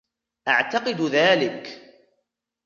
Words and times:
أعتقد 0.47 1.01
ذلك. 1.01 1.81